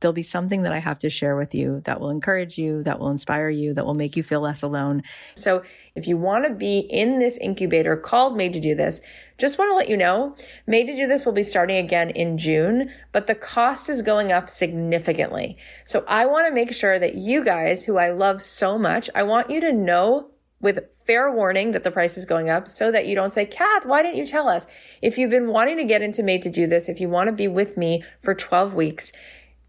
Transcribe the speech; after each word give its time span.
there'll 0.00 0.12
be 0.12 0.22
something 0.22 0.62
that 0.62 0.72
I 0.72 0.78
have 0.78 0.98
to 1.00 1.10
share 1.10 1.36
with 1.36 1.54
you 1.54 1.80
that 1.80 2.00
will 2.00 2.10
encourage 2.10 2.58
you, 2.58 2.82
that 2.82 2.98
will 2.98 3.10
inspire 3.10 3.48
you, 3.48 3.74
that 3.74 3.86
will 3.86 3.94
make 3.94 4.16
you 4.16 4.22
feel 4.22 4.40
less 4.40 4.62
alone. 4.62 5.02
So 5.34 5.62
if 5.94 6.06
you 6.06 6.16
want 6.16 6.46
to 6.46 6.54
be 6.54 6.78
in 6.78 7.18
this 7.18 7.38
incubator 7.38 7.96
called 7.96 8.36
Made 8.36 8.52
to 8.52 8.60
Do 8.60 8.74
This, 8.74 9.00
just 9.38 9.58
want 9.58 9.70
to 9.70 9.74
let 9.74 9.88
you 9.88 9.96
know, 9.96 10.34
Made 10.66 10.86
to 10.86 10.96
Do 10.96 11.06
This 11.06 11.24
will 11.24 11.32
be 11.32 11.42
starting 11.42 11.78
again 11.78 12.10
in 12.10 12.38
June, 12.38 12.90
but 13.12 13.26
the 13.26 13.34
cost 13.34 13.88
is 13.88 14.02
going 14.02 14.32
up 14.32 14.50
significantly. 14.50 15.56
So 15.84 16.04
I 16.06 16.26
want 16.26 16.46
to 16.46 16.54
make 16.54 16.72
sure 16.72 16.98
that 16.98 17.14
you 17.14 17.44
guys 17.44 17.84
who 17.84 17.96
I 17.96 18.10
love 18.10 18.42
so 18.42 18.78
much, 18.78 19.08
I 19.14 19.22
want 19.22 19.50
you 19.50 19.60
to 19.62 19.72
know 19.72 20.30
with 20.60 20.80
fair 21.06 21.30
warning 21.30 21.72
that 21.72 21.84
the 21.84 21.90
price 21.90 22.16
is 22.16 22.24
going 22.24 22.48
up 22.48 22.66
so 22.66 22.90
that 22.90 23.06
you 23.06 23.14
don't 23.14 23.32
say, 23.32 23.44
Kath, 23.44 23.86
why 23.86 24.02
didn't 24.02 24.18
you 24.18 24.26
tell 24.26 24.48
us? 24.48 24.66
If 25.02 25.18
you've 25.18 25.30
been 25.30 25.48
wanting 25.48 25.76
to 25.76 25.84
get 25.84 26.02
into 26.02 26.22
Made 26.22 26.42
to 26.42 26.50
Do 26.50 26.66
This, 26.66 26.88
if 26.88 27.00
you 27.00 27.08
want 27.08 27.28
to 27.28 27.32
be 27.32 27.48
with 27.48 27.76
me 27.76 28.02
for 28.22 28.34
12 28.34 28.74
weeks, 28.74 29.12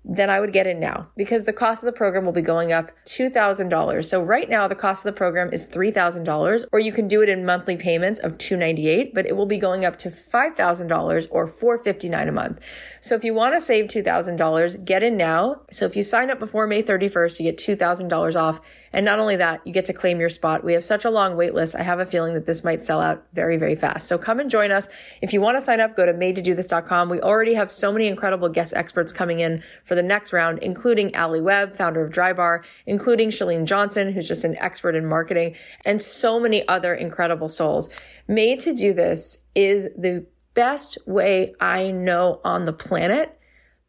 then 0.08 0.30
I 0.30 0.40
would 0.40 0.54
get 0.54 0.68
in 0.68 0.80
now 0.80 1.10
because 1.18 1.44
the 1.44 1.54
cost 1.54 1.84
of 1.84 1.88
the 1.88 1.92
program 1.92 2.24
will 2.24 2.32
be 2.32 2.42
going 2.42 2.72
up 2.72 2.92
$2,000. 3.06 4.06
So 4.06 4.24
right 4.24 4.50
now 4.50 4.68
the 4.68 4.76
cost 4.76 5.06
of 5.06 5.14
the 5.14 5.18
program 5.18 5.52
is 5.52 5.68
$3,000 5.68 6.66
or 6.72 6.80
you 6.80 6.94
can 6.94 7.08
do 7.08 7.22
it 7.22 7.30
in 7.30 7.46
monthly 7.46 7.76
payments 7.76 8.22
of 8.22 8.38
298, 8.38 9.14
but 9.14 9.26
it 9.26 9.36
will 9.36 9.46
be 9.46 9.58
going 9.58 9.84
up 9.84 9.98
to 9.98 10.10
$5,000 10.10 11.28
or 11.30 11.48
459 11.48 12.28
a 12.28 12.32
month. 12.32 12.60
So 13.02 13.16
if 13.16 13.24
you 13.24 13.34
want 13.34 13.56
to 13.56 13.60
save 13.60 13.86
$2,000, 13.86 14.86
get 14.86 15.04
in 15.04 15.18
now. 15.18 15.62
So 15.72 15.86
if 15.86 15.96
you 15.96 16.04
sign 16.04 16.32
up 16.32 16.40
before 16.40 16.68
May 16.68 16.84
31st, 16.84 17.40
you 17.40 17.52
get 17.52 17.58
$2,000 17.58 18.36
off. 18.36 18.62
And 18.98 19.06
not 19.06 19.20
only 19.20 19.36
that, 19.36 19.62
you 19.64 19.72
get 19.72 19.86
to 19.86 19.94
claim 19.94 20.20
your 20.20 20.28
spot. 20.28 20.64
We 20.64 20.74
have 20.74 20.84
such 20.84 21.06
a 21.06 21.12
long 21.12 21.38
wait 21.38 21.54
list. 21.54 21.76
I 21.76 21.84
have 21.84 22.00
a 22.00 22.06
feeling 22.06 22.34
that 22.34 22.48
this 22.48 22.64
might 22.64 22.82
sell 22.82 23.00
out 23.00 23.24
very, 23.34 23.56
very 23.56 23.76
fast. 23.76 24.08
So 24.08 24.18
come 24.18 24.40
and 24.40 24.50
join 24.50 24.72
us. 24.72 24.90
If 25.22 25.34
you 25.34 25.40
want 25.40 25.56
to 25.56 25.62
sign 25.62 25.80
up, 25.80 25.96
go 25.96 26.08
to 26.08 26.14
madetodothis.com. 26.14 27.08
We 27.08 27.22
already 27.22 27.54
have 27.54 27.72
so 27.72 27.94
many 27.94 28.08
incredible 28.08 28.50
guest 28.50 28.74
experts 28.76 29.12
coming 29.12 29.40
in 29.40 29.62
for 29.86 29.94
the 29.94 30.02
next 30.02 30.34
round, 30.34 30.58
including 30.64 31.14
Alli 31.14 31.42
Webb, 31.42 31.78
founder 31.78 32.04
of 32.04 32.12
Drybar, 32.12 32.64
including 32.88 33.30
Chalene 33.30 33.66
Johnson, 33.66 34.12
who's 34.12 34.28
just 34.28 34.44
an 34.44 34.58
expert 34.58 34.96
in 34.96 35.06
marketing, 35.06 35.56
and 35.86 36.02
so 36.02 36.40
many 36.40 36.68
other 36.68 36.96
incredible 36.96 37.50
souls. 37.50 37.92
Made 38.28 38.60
to 38.62 38.74
do 38.74 38.96
this 38.96 39.44
is 39.54 39.90
the 39.96 40.26
best 40.56 40.98
way 41.06 41.54
I 41.60 41.92
know 41.92 42.42
on 42.44 42.66
the 42.66 42.74
planet 42.74 43.37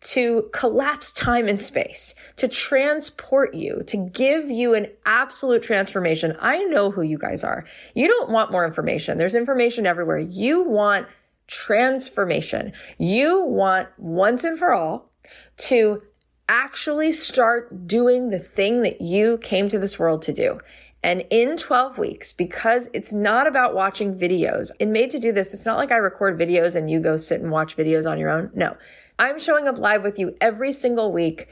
to 0.01 0.49
collapse 0.53 1.13
time 1.13 1.49
and 1.49 1.61
space, 1.61 2.15
to 2.37 2.47
transport 2.47 3.55
you, 3.55 3.83
to 3.87 3.97
give 3.97 4.49
you 4.49 4.75
an 4.75 4.87
absolute 5.07 5.63
transformation. 5.63 6.37
I 6.41 6.63
know 6.65 6.91
who 6.91 7.03
you 7.03 7.19
guys 7.19 7.43
are. 7.43 7.65
You 7.95 8.07
don't 8.07 8.31
want 8.31 8.53
more 8.53 8.65
information. 8.65 9.19
There's 9.19 9.35
information 9.35 9.87
everywhere. 9.87 10.19
You 10.19 10.63
want 10.63 11.09
transformation. 11.49 12.73
You 12.99 13.43
want 13.43 13.89
once 13.99 14.45
and 14.45 14.59
for 14.59 14.73
all 14.73 15.11
to 15.57 16.03
actually 16.49 17.13
start 17.13 17.87
doing 17.87 18.31
the 18.31 18.39
thing 18.39 18.83
that 18.83 19.01
you 19.01 19.39
came 19.39 19.69
to 19.69 19.79
this 19.79 19.99
world 19.99 20.23
to 20.23 20.33
do. 20.33 20.61
And 21.03 21.25
in 21.31 21.57
12 21.57 21.99
weeks, 21.99 22.33
because 22.33 22.89
it's 22.93 23.13
not 23.13 23.47
about 23.47 23.75
watching 23.75 24.19
videos, 24.19 24.71
and 24.81 24.93
made 24.93 25.11
to 25.13 25.21
do 25.21 25.33
this, 25.33 25.55
it's 25.55 25.67
not 25.67 25.77
like 25.77 25.93
I 25.93 25.97
record 25.97 26.39
videos 26.39 26.75
and 26.75 26.91
you 26.91 27.01
go 27.01 27.17
sit 27.17 27.41
and 27.41 27.51
watch 27.51 27.77
videos 27.77 28.11
on 28.11 28.19
your 28.19 28.31
own. 28.31 28.51
No, 28.55 28.77
I'm 29.19 29.39
showing 29.39 29.67
up 29.67 29.79
live 29.79 30.05
with 30.05 30.19
you 30.19 30.37
every 30.41 30.71
single 30.71 31.13
week, 31.13 31.49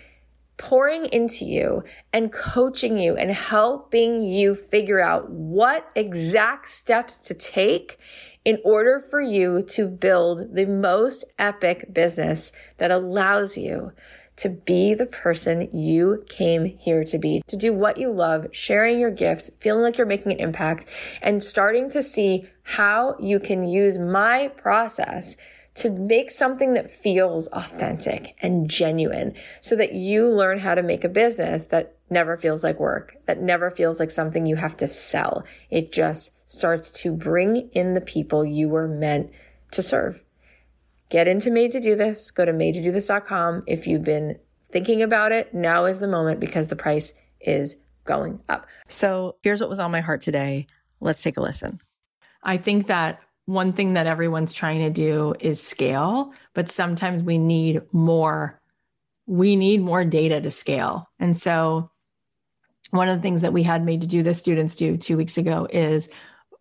pouring 0.57 1.07
into 1.07 1.45
you 1.45 1.83
and 2.13 2.33
coaching 2.33 2.97
you 2.97 3.17
and 3.17 3.31
helping 3.31 4.23
you 4.23 4.55
figure 4.55 5.01
out 5.01 5.29
what 5.29 5.91
exact 5.97 6.69
steps 6.69 7.19
to 7.19 7.35
take 7.35 7.99
in 8.45 8.59
order 8.65 9.01
for 9.01 9.21
you 9.21 9.63
to 9.63 9.89
build 9.89 10.55
the 10.55 10.67
most 10.67 11.25
epic 11.41 11.93
business 11.93 12.53
that 12.79 12.93
allows 12.93 13.59
you 13.59 13.91
to 14.37 14.49
be 14.49 14.95
the 14.95 15.07
person 15.07 15.69
you 15.77 16.25
came 16.29 16.65
here 16.65 17.03
to 17.03 17.19
be, 17.19 17.43
to 17.49 17.57
do 17.57 17.73
what 17.73 17.99
you 17.99 18.13
love, 18.13 18.47
sharing 18.53 19.01
your 19.01 19.11
gifts, 19.11 19.51
feeling 19.61 19.83
like 19.83 19.99
you're 19.99 20.07
making 20.07 20.31
an 20.31 20.39
impact, 20.39 20.87
and 21.23 21.43
starting 21.43 21.91
to 21.91 22.03
see 22.03 22.47
how 22.63 23.17
you 23.19 23.41
can 23.41 23.65
use 23.65 23.99
my 23.99 24.49
process 24.57 25.37
to 25.77 25.93
make 25.93 26.31
something 26.31 26.73
that 26.75 26.91
feels 26.91 27.49
authentic 27.49 28.35
and 28.41 28.69
genuine 28.69 29.35
so 29.61 29.77
that 29.77 29.93
you 29.93 30.31
learn 30.31 30.59
how 30.59 30.75
to 30.75 30.83
make 30.83 31.05
a 31.05 31.09
business 31.09 31.67
that 31.67 31.97
never 32.09 32.37
feels 32.37 32.65
like 32.65 32.81
work, 32.81 33.17
that 33.27 33.43
never 33.43 33.71
feels 33.71 34.01
like 34.01 34.11
something 34.11 34.47
you 34.47 34.57
have 34.57 34.77
to 34.77 34.87
sell. 34.87 35.45
It 35.71 35.93
just 35.93 36.33
starts 36.49 36.91
to 37.03 37.13
bring 37.13 37.69
in 37.73 37.95
the 37.95 38.01
people 38.01 38.45
you 38.45 38.69
were 38.69 38.89
meant 38.89 39.31
to 39.73 39.83
serve. 39.83 40.23
Get 41.11 41.29
into 41.29 41.51
Made 41.51 41.73
to 41.73 41.81
Do 41.81 41.95
This. 41.95 42.31
Go 42.31 42.45
to 42.45 42.53
madetodothis.com. 42.53 43.65
If 43.67 43.87
you've 43.87 44.03
been 44.03 44.39
thinking 44.73 45.03
about 45.03 45.31
it, 45.31 45.53
now 45.55 45.85
is 45.85 46.01
the 46.01 46.09
moment 46.09 46.41
because 46.41 46.69
the 46.69 46.77
price 46.77 47.13
is 47.41 47.77
going 48.05 48.41
up. 48.49 48.67
So 48.89 49.37
here's 49.43 49.61
what 49.61 49.69
was 49.69 49.81
on 49.81 49.91
my 49.91 50.01
heart 50.01 50.23
today. 50.23 50.67
Let's 51.01 51.23
take 51.23 51.37
a 51.37 51.43
listen. 51.43 51.81
I 52.43 52.57
think 52.57 52.87
that 52.87 53.21
one 53.47 53.73
thing 53.73 53.95
that 53.95 54.07
everyone's 54.07 54.53
trying 54.53 54.81
to 54.81 54.91
do 54.91 55.35
is 55.41 55.63
scale, 55.63 56.33
but 56.53 56.71
sometimes 56.71 57.23
we 57.23 57.39
need 57.39 57.81
more. 57.93 58.61
We 59.27 59.57
need 59.57 59.81
more 59.81 60.05
data 60.05 60.41
to 60.41 60.51
scale. 60.51 61.09
And 61.19 61.37
so, 61.37 61.91
one 62.91 63.09
of 63.09 63.17
the 63.17 63.23
things 63.23 63.41
that 63.43 63.53
we 63.53 63.63
had 63.63 63.85
made 63.85 64.03
to 64.03 64.07
do 64.07 64.23
the 64.23 64.35
students 64.35 64.77
do 64.77 64.97
two 64.97 65.17
weeks 65.17 65.39
ago 65.39 65.67
is 65.73 66.09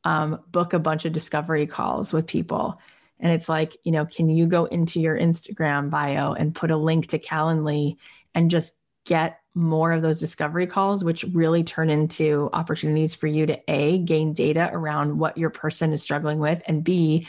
um, 0.03 0.41
book 0.47 0.73
a 0.73 0.79
bunch 0.79 1.05
of 1.05 1.13
discovery 1.13 1.67
calls 1.67 2.13
with 2.13 2.25
people. 2.25 2.79
And 3.19 3.31
it's 3.31 3.47
like, 3.47 3.77
you 3.83 3.91
know, 3.91 4.05
can 4.05 4.29
you 4.29 4.45
go 4.47 4.65
into 4.65 4.99
your 4.99 5.17
Instagram 5.17 5.89
bio 5.89 6.33
and 6.33 6.53
put 6.53 6.71
a 6.71 6.77
link 6.77 7.07
to 7.07 7.19
Calendly 7.19 7.97
and 8.33 8.51
just 8.51 8.73
get 9.05 9.39
more 9.55 9.93
of 9.93 10.01
those 10.01 10.19
discovery 10.19 10.67
calls, 10.67 11.03
which 11.03 11.23
really 11.31 11.63
turn 11.63 11.89
into 11.89 12.49
opportunities 12.53 13.15
for 13.15 13.27
you 13.27 13.45
to 13.45 13.59
A, 13.67 13.97
gain 13.99 14.33
data 14.33 14.69
around 14.71 15.17
what 15.17 15.37
your 15.37 15.49
person 15.49 15.93
is 15.93 16.03
struggling 16.03 16.39
with, 16.39 16.61
and 16.67 16.83
B, 16.83 17.25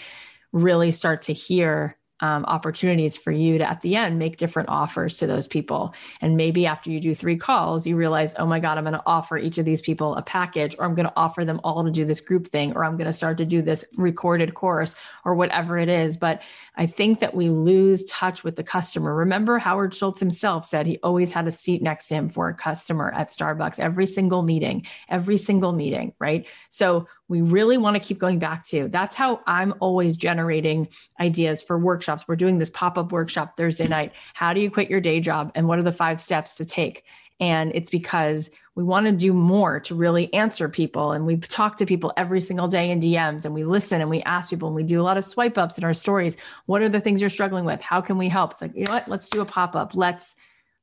really 0.52 0.90
start 0.90 1.22
to 1.22 1.32
hear 1.32 1.95
um, 2.20 2.44
opportunities 2.46 3.16
for 3.16 3.30
you 3.30 3.58
to 3.58 3.68
at 3.68 3.80
the 3.80 3.96
end 3.96 4.18
make 4.18 4.36
different 4.36 4.68
offers 4.68 5.18
to 5.18 5.26
those 5.26 5.46
people. 5.46 5.94
And 6.20 6.36
maybe 6.36 6.66
after 6.66 6.90
you 6.90 7.00
do 7.00 7.14
three 7.14 7.36
calls 7.36 7.86
you 7.86 7.96
realize 7.96 8.34
oh 8.38 8.46
my 8.46 8.60
god 8.60 8.78
i'm 8.78 8.84
going 8.84 8.94
to 8.94 9.02
offer 9.06 9.36
each 9.36 9.58
of 9.58 9.64
these 9.64 9.80
people 9.80 10.14
a 10.16 10.22
package 10.22 10.74
or 10.78 10.84
i'm 10.84 10.94
going 10.94 11.06
to 11.06 11.12
offer 11.16 11.44
them 11.44 11.60
all 11.64 11.84
to 11.84 11.90
do 11.90 12.04
this 12.04 12.20
group 12.20 12.48
thing 12.48 12.74
or 12.74 12.84
i'm 12.84 12.96
going 12.96 13.06
to 13.06 13.12
start 13.12 13.38
to 13.38 13.44
do 13.44 13.62
this 13.62 13.84
recorded 13.96 14.54
course 14.54 14.94
or 15.24 15.34
whatever 15.34 15.78
it 15.78 15.88
is. 15.88 16.16
But 16.16 16.42
i 16.76 16.86
think 16.86 17.20
that 17.20 17.34
we 17.34 17.50
lose 17.50 18.04
touch 18.06 18.44
with 18.44 18.56
the 18.56 18.62
customer. 18.62 19.14
Remember 19.14 19.58
howard 19.58 19.94
schultz 19.94 20.20
himself 20.20 20.64
said 20.64 20.86
he 20.86 20.98
always 21.02 21.32
had 21.32 21.46
a 21.46 21.52
seat 21.52 21.82
next 21.82 22.08
to 22.08 22.14
him 22.14 22.28
for 22.28 22.48
a 22.48 22.54
customer 22.54 23.12
at 23.12 23.28
starbucks 23.28 23.78
every 23.78 24.06
single 24.06 24.42
meeting 24.42 24.86
every 25.08 25.38
single 25.38 25.72
meeting 25.72 26.12
right? 26.18 26.46
So 26.70 27.08
we 27.28 27.40
really 27.42 27.76
want 27.76 27.94
to 27.94 28.00
keep 28.00 28.18
going 28.18 28.38
back 28.38 28.64
to. 28.66 28.88
That's 28.88 29.16
how 29.16 29.40
I'm 29.46 29.74
always 29.80 30.16
generating 30.16 30.88
ideas 31.18 31.62
for 31.62 31.76
workshops. 32.06 32.28
We're 32.28 32.36
doing 32.36 32.58
this 32.58 32.70
pop 32.70 32.98
up 32.98 33.12
workshop 33.12 33.56
Thursday 33.56 33.88
night. 33.88 34.12
How 34.34 34.52
do 34.52 34.60
you 34.60 34.70
quit 34.70 34.88
your 34.88 35.00
day 35.00 35.20
job? 35.20 35.50
And 35.54 35.66
what 35.66 35.78
are 35.78 35.82
the 35.82 35.92
five 35.92 36.20
steps 36.20 36.54
to 36.56 36.64
take? 36.64 37.04
And 37.40 37.72
it's 37.74 37.90
because 37.90 38.50
we 38.76 38.84
want 38.84 39.06
to 39.06 39.12
do 39.12 39.32
more 39.32 39.80
to 39.80 39.94
really 39.94 40.32
answer 40.32 40.68
people. 40.68 41.12
And 41.12 41.26
we 41.26 41.36
talk 41.36 41.76
to 41.78 41.86
people 41.86 42.12
every 42.16 42.40
single 42.40 42.68
day 42.68 42.90
in 42.90 43.00
DMs 43.00 43.44
and 43.44 43.54
we 43.54 43.64
listen 43.64 44.00
and 44.00 44.08
we 44.08 44.22
ask 44.22 44.50
people 44.50 44.68
and 44.68 44.76
we 44.76 44.84
do 44.84 45.00
a 45.00 45.04
lot 45.04 45.18
of 45.18 45.24
swipe 45.24 45.58
ups 45.58 45.76
in 45.76 45.84
our 45.84 45.94
stories. 45.94 46.36
What 46.66 46.80
are 46.82 46.88
the 46.88 47.00
things 47.00 47.20
you're 47.20 47.30
struggling 47.30 47.64
with? 47.64 47.82
How 47.82 48.00
can 48.00 48.16
we 48.16 48.28
help? 48.28 48.52
It's 48.52 48.62
like, 48.62 48.74
you 48.74 48.84
know 48.84 48.92
what? 48.92 49.08
Let's 49.08 49.28
do 49.28 49.40
a 49.40 49.44
pop 49.44 49.74
up. 49.74 49.94
Let's, 49.94 50.36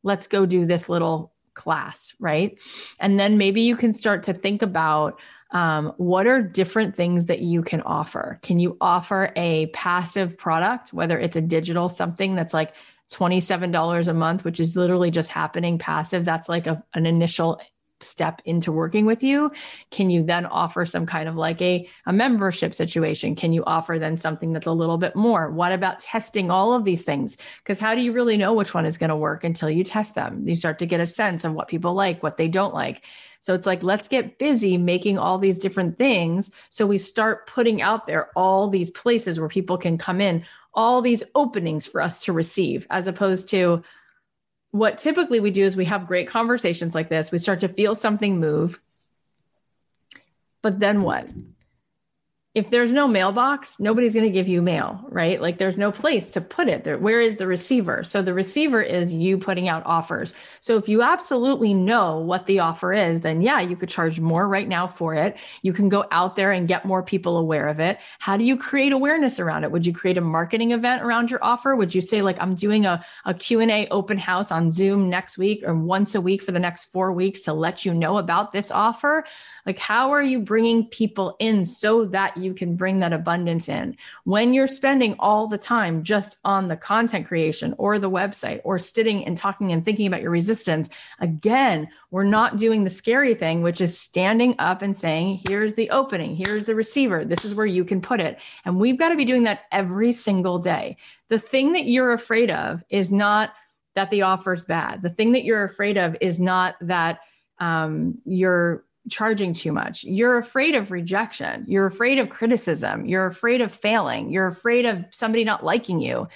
let's 0.04 0.28
go 0.28 0.46
do 0.46 0.66
this 0.66 0.90
little 0.90 1.32
class. 1.54 2.16
Right. 2.20 2.60
And 3.00 3.20
then 3.20 3.38
maybe 3.38 3.62
you 3.62 3.76
can 3.76 3.94
start 3.94 4.24
to 4.24 4.34
think 4.34 4.62
about 4.62 5.20
um, 5.54 5.94
what 5.98 6.26
are 6.26 6.42
different 6.42 6.96
things 6.96 7.26
that 7.26 7.40
you 7.40 7.62
can 7.62 7.82
offer? 7.82 8.40
Can 8.42 8.60
you 8.60 8.76
offer 8.82 9.32
a 9.36 9.68
passive 9.68 10.38
product, 10.38 10.92
whether 10.92 11.18
it's 11.18 11.36
a 11.36 11.42
digital 11.42 11.90
something 11.90 12.36
that's 12.36 12.54
like 12.54 12.74
$27 13.12 14.08
a 14.08 14.14
month, 14.14 14.44
which 14.44 14.60
is 14.60 14.76
literally 14.76 15.12
just 15.12 15.30
happening 15.30 15.78
passive? 15.78 16.26
That's 16.26 16.50
like 16.50 16.66
a, 16.66 16.84
an 16.96 17.06
initial 17.06 17.62
step 18.04 18.42
into 18.46 18.72
working 18.72 19.06
with 19.06 19.24
you 19.24 19.52
can 19.92 20.10
you 20.10 20.24
then 20.24 20.46
offer 20.46 20.86
some 20.86 21.06
kind 21.06 21.30
of 21.30 21.36
like 21.36 21.62
a, 21.62 21.88
a 22.06 22.14
membership 22.14 22.74
situation? 22.74 23.36
Can 23.36 23.54
you 23.54 23.64
offer 23.66 24.00
then 24.00 24.18
something 24.18 24.54
that's 24.54 24.68
a 24.68 24.72
little 24.72 24.98
bit 24.98 25.16
more? 25.16 25.52
What 25.52 25.72
about 25.72 26.00
testing 26.00 26.52
all 26.52 26.74
of 26.74 26.84
these 26.84 27.04
things? 27.04 27.38
Because 27.60 27.80
how 27.80 27.96
do 27.96 28.02
you 28.02 28.12
really 28.12 28.38
know 28.38 28.54
which 28.54 28.74
one 28.74 28.86
is 28.86 28.98
going 28.98 29.10
to 29.10 29.16
work 29.16 29.44
until 29.44 29.70
you 29.70 29.84
test 29.84 30.16
them? 30.16 30.48
You 30.48 30.56
start 30.56 30.80
to 30.80 30.86
get 30.86 31.00
a 31.00 31.06
sense 31.06 31.44
of 31.44 31.54
what 31.54 31.68
people 31.68 31.94
like 31.94 32.24
what 32.24 32.38
they 32.38 32.48
don't 32.48 32.74
like. 32.74 33.04
So 33.40 33.54
it's 33.54 33.68
like, 33.68 33.84
let's 33.84 34.08
get 34.08 34.40
busy 34.40 34.78
making 34.78 35.18
all 35.18 35.38
these 35.38 35.60
different 35.60 35.98
things. 35.98 36.50
So 36.70 36.86
we 36.86 36.98
start 36.98 37.48
putting 37.48 37.82
out 37.82 38.08
there 38.08 38.30
all 38.38 38.70
these 38.70 38.90
places 38.90 39.40
where 39.40 39.50
people 39.50 39.78
can 39.78 39.98
come 39.98 40.22
in, 40.22 40.46
all 40.74 41.02
these 41.02 41.24
openings 41.36 41.86
for 41.86 42.02
us 42.02 42.22
to 42.22 42.34
receive, 42.34 42.88
as 42.90 43.08
opposed 43.08 43.50
to 43.50 43.84
what 44.74 44.98
typically 44.98 45.40
we 45.40 45.52
do 45.52 45.62
is 45.62 45.78
we 45.78 45.86
have 45.86 46.08
great 46.08 46.28
conversations 46.28 46.96
like 46.96 47.08
this. 47.08 47.32
We 47.32 47.38
start 47.38 47.60
to 47.60 47.68
feel 47.68 47.94
something 47.94 48.40
move. 48.40 48.82
But 50.64 50.80
then 50.80 51.04
what? 51.04 51.28
If 52.56 52.70
there's 52.70 52.92
no 52.92 53.08
mailbox, 53.08 53.80
nobody's 53.80 54.14
going 54.14 54.26
to 54.26 54.30
give 54.30 54.48
you 54.48 54.62
mail, 54.62 55.04
right? 55.10 55.42
Like 55.42 55.58
there's 55.58 55.78
no 55.78 55.92
place 55.92 56.30
to 56.30 56.42
put 56.42 56.68
it. 56.68 56.84
There, 56.84 57.00
where 57.00 57.20
is 57.20 57.38
the 57.38 57.48
receiver? 57.48 58.04
So 58.04 58.22
the 58.22 58.34
receiver 58.36 58.80
is 58.80 59.12
you 59.12 59.40
putting 59.40 59.68
out 59.68 59.82
offers. 59.88 60.36
So 60.60 60.78
if 60.78 60.88
you 60.88 61.02
absolutely 61.02 61.74
know 61.74 62.20
what 62.20 62.46
the 62.46 62.60
offer 62.60 62.94
is, 62.94 63.22
then 63.22 63.42
yeah, 63.42 63.60
you 63.60 63.76
could 63.76 63.90
charge 63.90 64.20
more 64.20 64.48
right 64.48 64.68
now 64.68 64.86
for 64.86 65.16
it. 65.16 65.36
You 65.64 65.74
can 65.74 65.90
go 65.90 66.06
out 66.12 66.36
there 66.36 66.52
and 66.52 66.68
get 66.68 66.86
more 66.86 67.02
people 67.02 67.38
aware 67.38 67.68
of 67.68 67.80
it. 67.80 67.98
How 68.20 68.38
do 68.38 68.44
you 68.44 68.56
create 68.56 68.92
awareness 68.92 69.40
around 69.40 69.64
it? 69.64 69.72
Would 69.72 69.88
you 69.88 69.94
create 69.94 70.20
a 70.20 70.22
marketing 70.22 70.72
event 70.72 71.02
around 71.02 71.32
your 71.32 71.44
offer? 71.44 71.76
Would 71.76 71.96
you 71.96 72.02
say 72.02 72.22
like 72.22 72.40
I'm 72.40 72.54
doing 72.54 72.86
a, 72.86 73.04
a 73.26 73.34
Q&A 73.34 73.88
open 73.88 74.20
house 74.20 74.52
on 74.52 74.70
Zoom 74.70 75.10
next 75.10 75.40
week 75.40 75.64
or 75.66 75.74
once 75.74 76.14
a 76.14 76.22
week 76.22 76.44
for 76.44 76.52
the 76.52 76.60
next 76.60 76.86
4 76.86 77.14
weeks 77.14 77.42
to 77.42 77.54
let 77.54 77.84
you 77.84 77.96
know 77.96 78.20
about 78.20 78.52
this 78.52 78.70
offer? 78.70 79.26
Like 79.66 79.80
how 79.80 80.12
are 80.12 80.22
you 80.22 80.40
bringing 80.40 80.86
people 80.86 81.36
in 81.40 81.66
so 81.66 82.06
that 82.06 82.38
you 82.44 82.54
can 82.54 82.76
bring 82.76 83.00
that 83.00 83.14
abundance 83.14 83.70
in. 83.70 83.96
When 84.26 84.54
you're 84.54 84.68
spending 84.68 85.16
all 85.20 85.48
the 85.48 85.58
time 85.58 86.04
just 86.04 86.38
on 86.44 86.68
the 86.68 86.76
content 86.76 87.28
creation 87.28 87.74
or 87.78 87.98
the 87.98 88.10
website 88.10 88.62
or 88.64 88.78
sitting 88.78 89.26
and 89.26 89.38
talking 89.38 89.72
and 89.72 89.84
thinking 89.84 90.08
about 90.08 90.22
your 90.22 90.32
resistance, 90.32 90.90
again, 91.20 91.88
we're 92.12 92.24
not 92.24 92.58
doing 92.58 92.84
the 92.84 92.90
scary 92.90 93.34
thing, 93.34 93.62
which 93.62 93.82
is 93.82 93.98
standing 93.98 94.56
up 94.60 94.82
and 94.82 94.96
saying, 94.96 95.42
here's 95.48 95.74
the 95.74 95.90
opening, 95.90 96.36
here's 96.36 96.66
the 96.66 96.76
receiver, 96.76 97.26
this 97.26 97.46
is 97.46 97.56
where 97.56 97.66
you 97.66 97.84
can 97.84 98.02
put 98.02 98.20
it. 98.20 98.40
And 98.66 98.80
we've 98.80 99.00
got 99.00 99.10
to 99.10 99.16
be 99.16 99.26
doing 99.26 99.44
that 99.44 99.62
every 99.72 100.14
single 100.14 100.60
day. 100.60 100.98
The 101.30 101.40
thing 101.40 101.74
that 101.74 101.86
you're 101.86 102.14
afraid 102.14 102.52
of 102.52 102.84
is 102.90 103.12
not 103.12 103.54
that 103.96 104.10
the 104.10 104.24
offer 104.24 104.54
is 104.54 104.66
bad. 104.66 105.02
The 105.02 105.10
thing 105.10 105.34
that 105.34 105.44
you're 105.44 105.64
afraid 105.64 105.98
of 105.98 106.16
is 106.20 106.40
not 106.40 106.76
that 106.82 107.20
um, 107.60 108.20
you're 108.26 108.84
charging 109.10 109.54
too 109.54 109.72
much. 109.72 110.04
You're 110.04 110.38
afraid 110.38 110.76
of 110.76 110.92
rejection. 110.92 111.66
You're 111.68 111.86
afraid 111.86 112.20
of 112.20 112.30
criticism. 112.30 113.06
You're 113.06 113.26
afraid 113.26 113.62
of 113.62 113.74
failing. 113.74 114.30
You're 114.30 114.48
afraid 114.48 114.86
of 114.86 115.06
somebody 115.12 115.44
not 115.44 115.64
liking 115.64 116.00
you. 116.00 116.28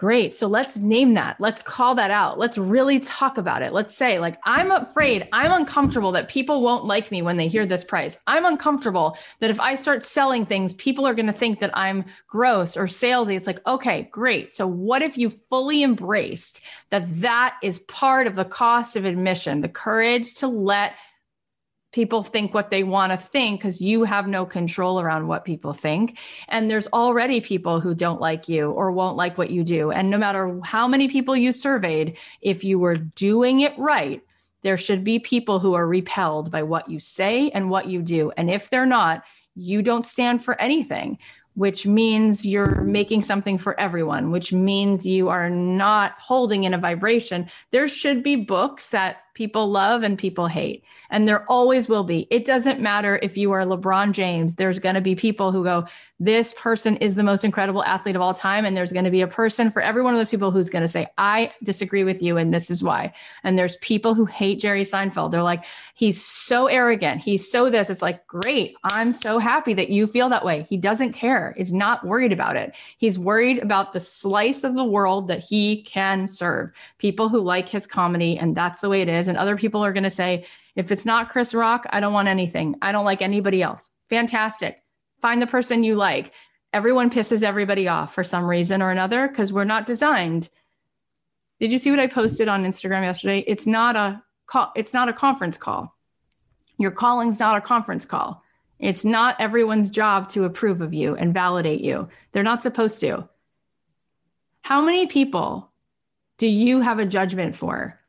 Great. 0.00 0.34
So 0.34 0.46
let's 0.46 0.78
name 0.78 1.12
that. 1.12 1.38
Let's 1.40 1.60
call 1.60 1.94
that 1.96 2.10
out. 2.10 2.38
Let's 2.38 2.56
really 2.56 3.00
talk 3.00 3.36
about 3.36 3.60
it. 3.60 3.74
Let's 3.74 3.94
say, 3.94 4.18
like, 4.18 4.38
I'm 4.46 4.70
afraid, 4.70 5.28
I'm 5.30 5.52
uncomfortable 5.52 6.10
that 6.12 6.26
people 6.26 6.62
won't 6.62 6.86
like 6.86 7.10
me 7.10 7.20
when 7.20 7.36
they 7.36 7.48
hear 7.48 7.66
this 7.66 7.84
price. 7.84 8.16
I'm 8.26 8.46
uncomfortable 8.46 9.18
that 9.40 9.50
if 9.50 9.60
I 9.60 9.74
start 9.74 10.02
selling 10.02 10.46
things, 10.46 10.72
people 10.72 11.06
are 11.06 11.12
going 11.12 11.26
to 11.26 11.34
think 11.34 11.58
that 11.58 11.76
I'm 11.76 12.06
gross 12.26 12.78
or 12.78 12.84
salesy. 12.84 13.36
It's 13.36 13.46
like, 13.46 13.60
okay, 13.66 14.08
great. 14.10 14.54
So 14.54 14.66
what 14.66 15.02
if 15.02 15.18
you 15.18 15.28
fully 15.28 15.82
embraced 15.82 16.62
that 16.88 17.20
that 17.20 17.58
is 17.62 17.80
part 17.80 18.26
of 18.26 18.36
the 18.36 18.46
cost 18.46 18.96
of 18.96 19.04
admission, 19.04 19.60
the 19.60 19.68
courage 19.68 20.32
to 20.36 20.48
let 20.48 20.94
people 21.92 22.22
think 22.22 22.54
what 22.54 22.70
they 22.70 22.84
want 22.84 23.12
to 23.12 23.18
think 23.18 23.60
because 23.60 23.80
you 23.80 24.04
have 24.04 24.28
no 24.28 24.46
control 24.46 25.00
around 25.00 25.26
what 25.26 25.44
people 25.44 25.72
think. 25.72 26.18
And 26.48 26.70
there's 26.70 26.86
already 26.88 27.40
people 27.40 27.80
who 27.80 27.94
don't 27.94 28.20
like 28.20 28.48
you 28.48 28.70
or 28.70 28.92
won't 28.92 29.16
like 29.16 29.36
what 29.36 29.50
you 29.50 29.64
do. 29.64 29.90
And 29.90 30.10
no 30.10 30.18
matter 30.18 30.60
how 30.64 30.86
many 30.86 31.08
people 31.08 31.36
you 31.36 31.52
surveyed, 31.52 32.16
if 32.40 32.62
you 32.62 32.78
were 32.78 32.96
doing 32.96 33.60
it 33.60 33.76
right, 33.78 34.22
there 34.62 34.76
should 34.76 35.04
be 35.04 35.18
people 35.18 35.58
who 35.58 35.74
are 35.74 35.86
repelled 35.86 36.50
by 36.50 36.62
what 36.62 36.88
you 36.88 37.00
say 37.00 37.50
and 37.50 37.70
what 37.70 37.88
you 37.88 38.02
do. 38.02 38.30
And 38.36 38.50
if 38.50 38.70
they're 38.70 38.86
not, 38.86 39.24
you 39.54 39.82
don't 39.82 40.04
stand 40.04 40.44
for 40.44 40.60
anything, 40.60 41.18
which 41.54 41.86
means 41.86 42.46
you're 42.46 42.82
making 42.82 43.22
something 43.22 43.58
for 43.58 43.78
everyone, 43.80 44.30
which 44.30 44.52
means 44.52 45.04
you 45.04 45.28
are 45.28 45.50
not 45.50 46.12
holding 46.18 46.64
in 46.64 46.74
a 46.74 46.78
vibration. 46.78 47.50
There 47.70 47.88
should 47.88 48.22
be 48.22 48.36
books 48.36 48.90
that 48.90 49.16
people 49.34 49.70
love 49.70 50.02
and 50.02 50.18
people 50.18 50.46
hate. 50.46 50.84
And 51.10 51.26
there 51.26 51.44
always 51.50 51.88
will 51.88 52.04
be. 52.04 52.26
It 52.30 52.44
doesn't 52.44 52.80
matter 52.80 53.18
if 53.22 53.36
you 53.36 53.50
are 53.52 53.64
LeBron 53.64 54.12
James, 54.12 54.54
there's 54.54 54.78
going 54.78 54.94
to 54.94 55.00
be 55.00 55.14
people 55.14 55.52
who 55.52 55.64
go, 55.64 55.86
This 56.18 56.54
person 56.56 56.96
is 56.96 57.14
the 57.14 57.22
most 57.22 57.44
incredible 57.44 57.82
athlete 57.84 58.16
of 58.16 58.22
all 58.22 58.34
time. 58.34 58.64
And 58.64 58.76
there's 58.76 58.92
going 58.92 59.04
to 59.04 59.10
be 59.10 59.20
a 59.20 59.26
person 59.26 59.70
for 59.70 59.82
every 59.82 60.02
one 60.02 60.14
of 60.14 60.20
those 60.20 60.30
people 60.30 60.50
who's 60.50 60.70
going 60.70 60.82
to 60.82 60.88
say, 60.88 61.08
I 61.18 61.52
disagree 61.62 62.04
with 62.04 62.22
you. 62.22 62.36
And 62.36 62.52
this 62.54 62.70
is 62.70 62.82
why. 62.82 63.12
And 63.42 63.58
there's 63.58 63.76
people 63.76 64.14
who 64.14 64.24
hate 64.24 64.60
Jerry 64.60 64.84
Seinfeld. 64.84 65.30
They're 65.30 65.42
like, 65.42 65.64
He's 65.94 66.22
so 66.24 66.66
arrogant. 66.66 67.20
He's 67.20 67.50
so 67.50 67.70
this. 67.70 67.90
It's 67.90 68.02
like, 68.02 68.26
Great. 68.26 68.76
I'm 68.84 69.12
so 69.12 69.38
happy 69.38 69.74
that 69.74 69.90
you 69.90 70.06
feel 70.06 70.28
that 70.28 70.44
way. 70.44 70.66
He 70.68 70.76
doesn't 70.76 71.12
care, 71.12 71.54
is 71.56 71.72
not 71.72 72.06
worried 72.06 72.32
about 72.32 72.56
it. 72.56 72.72
He's 72.98 73.18
worried 73.18 73.58
about 73.58 73.92
the 73.92 74.00
slice 74.00 74.64
of 74.64 74.76
the 74.76 74.84
world 74.84 75.28
that 75.28 75.40
he 75.40 75.82
can 75.82 76.26
serve. 76.26 76.70
People 76.98 77.28
who 77.28 77.40
like 77.40 77.68
his 77.68 77.86
comedy, 77.86 78.38
and 78.38 78.56
that's 78.56 78.80
the 78.80 78.88
way 78.88 79.02
it 79.02 79.08
is. 79.08 79.19
And 79.28 79.36
other 79.36 79.56
people 79.56 79.84
are 79.84 79.92
going 79.92 80.04
to 80.04 80.10
say, 80.10 80.46
if 80.76 80.92
it's 80.92 81.06
not 81.06 81.30
Chris 81.30 81.54
Rock, 81.54 81.86
I 81.90 82.00
don't 82.00 82.12
want 82.12 82.28
anything. 82.28 82.76
I 82.82 82.92
don't 82.92 83.04
like 83.04 83.22
anybody 83.22 83.62
else. 83.62 83.90
Fantastic. 84.08 84.82
Find 85.20 85.40
the 85.40 85.46
person 85.46 85.84
you 85.84 85.94
like. 85.94 86.32
Everyone 86.72 87.10
pisses 87.10 87.42
everybody 87.42 87.88
off 87.88 88.14
for 88.14 88.24
some 88.24 88.44
reason 88.44 88.80
or 88.80 88.90
another 88.90 89.28
because 89.28 89.52
we're 89.52 89.64
not 89.64 89.86
designed. 89.86 90.48
Did 91.58 91.72
you 91.72 91.78
see 91.78 91.90
what 91.90 92.00
I 92.00 92.06
posted 92.06 92.48
on 92.48 92.64
Instagram 92.64 93.02
yesterday? 93.02 93.44
It's 93.46 93.66
not 93.66 93.96
a 93.96 94.22
call, 94.46 94.72
it's 94.74 94.94
not 94.94 95.08
a 95.08 95.12
conference 95.12 95.58
call. 95.58 95.96
Your 96.78 96.90
calling's 96.90 97.38
not 97.38 97.58
a 97.58 97.60
conference 97.60 98.06
call. 98.06 98.42
It's 98.78 99.04
not 99.04 99.36
everyone's 99.38 99.90
job 99.90 100.30
to 100.30 100.44
approve 100.44 100.80
of 100.80 100.94
you 100.94 101.14
and 101.14 101.34
validate 101.34 101.82
you. 101.82 102.08
They're 102.32 102.42
not 102.42 102.62
supposed 102.62 103.02
to. 103.02 103.28
How 104.62 104.80
many 104.80 105.06
people 105.06 105.70
do 106.38 106.48
you 106.48 106.80
have 106.80 106.98
a 106.98 107.04
judgment 107.04 107.54
for? 107.56 107.99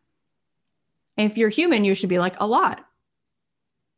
If 1.17 1.37
you're 1.37 1.49
human, 1.49 1.85
you 1.85 1.93
should 1.93 2.09
be 2.09 2.19
like 2.19 2.39
a 2.39 2.47
lot. 2.47 2.85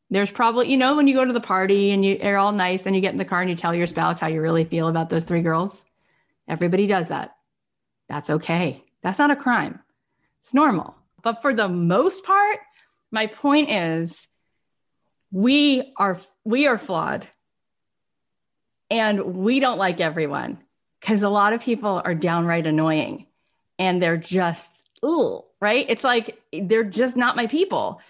There's 0.09 0.31
probably, 0.31 0.69
you 0.69 0.77
know, 0.77 0.95
when 0.95 1.07
you 1.07 1.15
go 1.15 1.25
to 1.25 1.33
the 1.33 1.39
party 1.39 1.91
and 1.91 2.05
you 2.05 2.19
are 2.21 2.37
all 2.37 2.51
nice, 2.51 2.85
and 2.85 2.95
you 2.95 3.01
get 3.01 3.11
in 3.11 3.17
the 3.17 3.25
car 3.25 3.41
and 3.41 3.49
you 3.49 3.55
tell 3.55 3.73
your 3.73 3.87
spouse 3.87 4.19
how 4.19 4.27
you 4.27 4.41
really 4.41 4.65
feel 4.65 4.87
about 4.87 5.09
those 5.09 5.25
three 5.25 5.41
girls. 5.41 5.85
Everybody 6.47 6.87
does 6.87 7.07
that. 7.07 7.35
That's 8.09 8.29
okay. 8.29 8.83
That's 9.01 9.19
not 9.19 9.31
a 9.31 9.35
crime. 9.35 9.79
It's 10.41 10.53
normal. 10.53 10.95
But 11.23 11.41
for 11.41 11.53
the 11.53 11.67
most 11.67 12.25
part, 12.25 12.59
my 13.11 13.27
point 13.27 13.71
is 13.71 14.27
we 15.31 15.93
are 15.97 16.19
we 16.43 16.67
are 16.67 16.77
flawed. 16.77 17.27
And 18.91 19.37
we 19.37 19.59
don't 19.59 19.79
like 19.79 19.99
everyone 19.99 20.59
because 20.99 21.23
a 21.23 21.29
lot 21.29 21.53
of 21.53 21.61
people 21.61 22.01
are 22.05 22.13
downright 22.13 22.67
annoying 22.67 23.25
and 23.79 23.99
they're 23.99 24.17
just 24.17 24.71
ooh, 25.03 25.43
right? 25.63 25.85
It's 25.87 26.03
like 26.03 26.41
they're 26.51 26.83
just 26.83 27.15
not 27.15 27.37
my 27.37 27.47
people. 27.47 28.01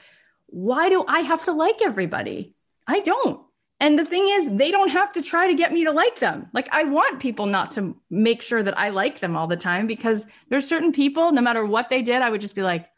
Why 0.48 0.90
do 0.90 1.06
I 1.08 1.20
have 1.20 1.44
to 1.44 1.52
like 1.52 1.82
everybody? 1.84 2.56
I 2.88 3.00
don't. 3.00 3.40
And 3.80 4.00
the 4.00 4.06
thing 4.06 4.28
is, 4.28 4.50
they 4.50 4.72
don't 4.72 4.90
have 4.90 5.14
to 5.14 5.22
try 5.22 5.48
to 5.48 5.56
get 5.56 5.72
me 5.72 5.84
to 5.84 5.92
like 5.92 6.20
them. 6.20 6.48
Like, 6.52 6.68
I 6.72 6.86
want 6.86 7.20
people 7.20 7.46
not 7.46 7.72
to 7.72 7.96
make 8.10 8.42
sure 8.42 8.64
that 8.64 8.78
I 8.78 8.90
like 8.90 9.20
them 9.20 9.36
all 9.36 9.46
the 9.46 9.58
time 9.58 9.88
because 9.88 10.26
there's 10.50 10.68
certain 10.68 10.92
people, 10.92 11.32
no 11.32 11.42
matter 11.42 11.66
what 11.66 11.90
they 11.90 12.02
did, 12.02 12.22
I 12.22 12.30
would 12.30 12.42
just 12.42 12.56
be 12.56 12.64
like, 12.64 12.90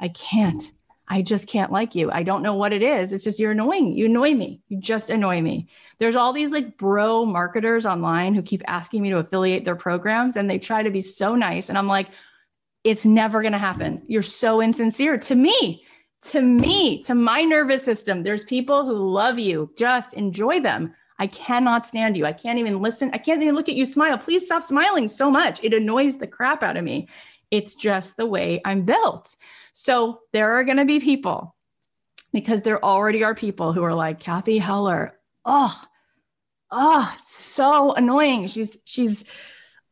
I 0.00 0.08
can't. 0.08 0.62
I 1.06 1.22
just 1.22 1.48
can't 1.48 1.72
like 1.72 1.94
you. 1.94 2.10
I 2.10 2.22
don't 2.22 2.42
know 2.42 2.54
what 2.54 2.72
it 2.72 2.82
is. 2.82 3.12
It's 3.12 3.24
just 3.24 3.40
you're 3.40 3.52
annoying. 3.52 3.94
You 3.94 4.06
annoy 4.06 4.34
me. 4.34 4.60
You 4.68 4.78
just 4.78 5.10
annoy 5.10 5.40
me. 5.40 5.68
There's 5.98 6.16
all 6.16 6.32
these 6.32 6.50
like 6.50 6.76
bro 6.76 7.24
marketers 7.24 7.86
online 7.86 8.34
who 8.34 8.42
keep 8.42 8.62
asking 8.66 9.02
me 9.02 9.10
to 9.10 9.18
affiliate 9.18 9.64
their 9.64 9.76
programs 9.76 10.36
and 10.36 10.48
they 10.48 10.58
try 10.58 10.82
to 10.82 10.90
be 10.90 11.00
so 11.00 11.34
nice. 11.34 11.68
And 11.68 11.76
I'm 11.76 11.88
like, 11.88 12.08
it's 12.88 13.04
never 13.04 13.42
going 13.42 13.52
to 13.52 13.58
happen. 13.58 14.02
You're 14.06 14.22
so 14.22 14.60
insincere 14.60 15.18
to 15.18 15.34
me, 15.34 15.84
to 16.22 16.40
me, 16.40 17.02
to 17.02 17.14
my 17.14 17.42
nervous 17.42 17.84
system. 17.84 18.22
There's 18.22 18.44
people 18.44 18.86
who 18.86 19.12
love 19.12 19.38
you. 19.38 19.70
Just 19.76 20.14
enjoy 20.14 20.60
them. 20.60 20.94
I 21.18 21.26
cannot 21.26 21.84
stand 21.84 22.16
you. 22.16 22.24
I 22.24 22.32
can't 22.32 22.58
even 22.58 22.80
listen. 22.80 23.10
I 23.12 23.18
can't 23.18 23.42
even 23.42 23.54
look 23.54 23.68
at 23.68 23.74
you 23.74 23.84
smile. 23.84 24.16
Please 24.16 24.46
stop 24.46 24.62
smiling 24.62 25.08
so 25.08 25.30
much. 25.30 25.62
It 25.62 25.74
annoys 25.74 26.18
the 26.18 26.26
crap 26.26 26.62
out 26.62 26.76
of 26.76 26.84
me. 26.84 27.08
It's 27.50 27.74
just 27.74 28.16
the 28.16 28.26
way 28.26 28.60
I'm 28.64 28.82
built. 28.82 29.36
So 29.72 30.20
there 30.32 30.54
are 30.54 30.64
going 30.64 30.76
to 30.78 30.84
be 30.84 31.00
people 31.00 31.56
because 32.32 32.62
there 32.62 32.82
already 32.82 33.24
are 33.24 33.34
people 33.34 33.72
who 33.72 33.82
are 33.82 33.94
like 33.94 34.20
Cathy 34.20 34.58
Heller. 34.58 35.18
Oh, 35.44 35.78
oh, 36.70 37.14
so 37.24 37.92
annoying. 37.92 38.46
She's, 38.46 38.78
she's, 38.84 39.24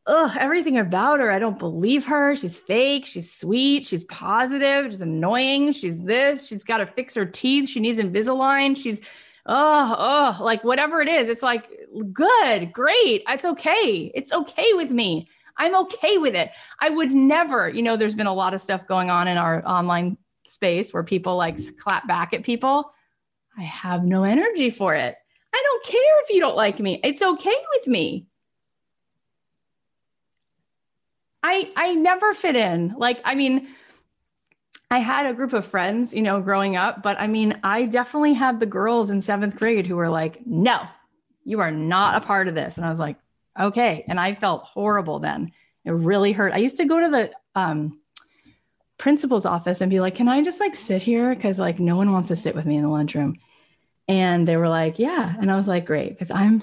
ugh, 0.06 0.36
everything 0.38 0.78
about 0.78 1.20
her. 1.20 1.30
I 1.30 1.38
don't 1.38 1.58
believe 1.58 2.04
her. 2.04 2.36
She's 2.36 2.56
fake. 2.56 3.06
She's 3.06 3.32
sweet. 3.32 3.84
She's 3.84 4.04
positive. 4.04 4.90
She's 4.90 5.02
annoying. 5.02 5.72
She's 5.72 6.02
this. 6.02 6.46
She's 6.46 6.64
got 6.64 6.78
to 6.78 6.86
fix 6.86 7.14
her 7.14 7.26
teeth. 7.26 7.68
She 7.68 7.80
needs 7.80 7.98
Invisalign. 7.98 8.76
She's, 8.76 9.00
oh, 9.46 9.94
oh, 10.38 10.44
like 10.44 10.64
whatever 10.64 11.00
it 11.00 11.08
is. 11.08 11.28
It's 11.28 11.42
like, 11.42 11.68
good, 12.12 12.72
great. 12.72 13.22
It's 13.28 13.44
okay. 13.44 14.12
It's 14.14 14.32
okay 14.32 14.72
with 14.74 14.90
me. 14.90 15.28
I'm 15.56 15.74
okay 15.86 16.18
with 16.18 16.34
it. 16.34 16.50
I 16.80 16.90
would 16.90 17.12
never, 17.12 17.68
you 17.68 17.82
know, 17.82 17.96
there's 17.96 18.14
been 18.14 18.26
a 18.26 18.34
lot 18.34 18.54
of 18.54 18.60
stuff 18.60 18.86
going 18.86 19.10
on 19.10 19.26
in 19.26 19.38
our 19.38 19.66
online 19.66 20.18
space 20.44 20.92
where 20.92 21.02
people 21.02 21.36
like 21.36 21.58
clap 21.78 22.06
back 22.06 22.32
at 22.32 22.44
people. 22.44 22.92
I 23.58 23.62
have 23.62 24.04
no 24.04 24.24
energy 24.24 24.70
for 24.70 24.94
it. 24.94 25.16
I 25.54 25.62
don't 25.64 25.84
care 25.86 26.22
if 26.22 26.30
you 26.30 26.40
don't 26.40 26.56
like 26.56 26.78
me. 26.78 27.00
It's 27.02 27.22
okay 27.22 27.56
with 27.74 27.86
me. 27.86 28.26
I 31.56 31.70
I 31.76 31.94
never 31.94 32.34
fit 32.34 32.56
in. 32.56 32.94
Like, 32.98 33.20
I 33.24 33.34
mean, 33.34 33.68
I 34.90 34.98
had 34.98 35.26
a 35.26 35.34
group 35.34 35.52
of 35.52 35.66
friends, 35.66 36.14
you 36.14 36.22
know, 36.22 36.40
growing 36.40 36.76
up, 36.76 37.02
but 37.02 37.18
I 37.18 37.26
mean, 37.26 37.58
I 37.64 37.86
definitely 37.86 38.34
had 38.34 38.60
the 38.60 38.66
girls 38.66 39.10
in 39.10 39.22
seventh 39.22 39.56
grade 39.56 39.86
who 39.86 39.96
were 39.96 40.10
like, 40.10 40.46
no, 40.46 40.80
you 41.44 41.60
are 41.60 41.72
not 41.72 42.16
a 42.16 42.26
part 42.26 42.46
of 42.46 42.54
this. 42.54 42.76
And 42.76 42.86
I 42.86 42.90
was 42.90 43.00
like, 43.00 43.16
okay. 43.58 44.04
And 44.06 44.20
I 44.20 44.34
felt 44.34 44.64
horrible 44.64 45.18
then. 45.18 45.52
It 45.84 45.90
really 45.90 46.32
hurt. 46.32 46.52
I 46.52 46.58
used 46.58 46.76
to 46.76 46.84
go 46.84 47.00
to 47.00 47.08
the 47.08 47.32
um, 47.58 48.00
principal's 48.98 49.46
office 49.46 49.80
and 49.80 49.90
be 49.90 50.00
like, 50.00 50.14
can 50.14 50.28
I 50.28 50.42
just 50.42 50.60
like 50.60 50.74
sit 50.74 51.02
here? 51.02 51.34
Cause 51.34 51.58
like 51.58 51.80
no 51.80 51.96
one 51.96 52.12
wants 52.12 52.28
to 52.28 52.36
sit 52.36 52.54
with 52.54 52.66
me 52.66 52.76
in 52.76 52.82
the 52.82 52.88
lunchroom. 52.88 53.38
And 54.08 54.46
they 54.46 54.56
were 54.56 54.68
like, 54.68 54.98
yeah. 54.98 55.34
And 55.40 55.50
I 55.50 55.56
was 55.56 55.66
like, 55.66 55.86
great. 55.86 56.16
Cause 56.18 56.30
I'm, 56.30 56.62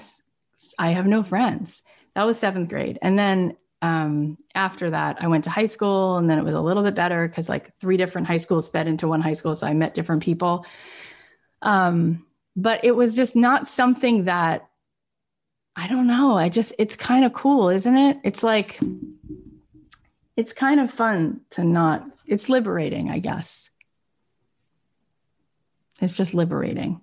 I 0.78 0.90
have 0.90 1.06
no 1.06 1.22
friends. 1.22 1.82
That 2.14 2.24
was 2.24 2.38
seventh 2.38 2.68
grade. 2.68 2.98
And 3.02 3.18
then 3.18 3.56
um, 3.84 4.38
after 4.54 4.88
that, 4.88 5.22
I 5.22 5.26
went 5.26 5.44
to 5.44 5.50
high 5.50 5.66
school 5.66 6.16
and 6.16 6.28
then 6.28 6.38
it 6.38 6.44
was 6.44 6.54
a 6.54 6.60
little 6.60 6.82
bit 6.82 6.94
better 6.94 7.28
because 7.28 7.50
like 7.50 7.78
three 7.80 7.98
different 7.98 8.26
high 8.26 8.38
schools 8.38 8.66
fed 8.66 8.86
into 8.86 9.06
one 9.06 9.20
high 9.20 9.34
school. 9.34 9.54
So 9.54 9.66
I 9.66 9.74
met 9.74 9.92
different 9.92 10.22
people. 10.22 10.64
Um, 11.60 12.24
but 12.56 12.82
it 12.82 12.92
was 12.92 13.14
just 13.14 13.36
not 13.36 13.68
something 13.68 14.24
that 14.24 14.66
I 15.76 15.86
don't 15.86 16.06
know. 16.06 16.34
I 16.34 16.48
just, 16.48 16.72
it's 16.78 16.96
kind 16.96 17.26
of 17.26 17.34
cool, 17.34 17.68
isn't 17.68 17.96
it? 17.96 18.20
It's 18.24 18.42
like, 18.42 18.80
it's 20.34 20.54
kind 20.54 20.80
of 20.80 20.90
fun 20.90 21.42
to 21.50 21.62
not, 21.62 22.06
it's 22.26 22.48
liberating, 22.48 23.10
I 23.10 23.18
guess. 23.18 23.68
It's 26.00 26.16
just 26.16 26.32
liberating. 26.32 27.02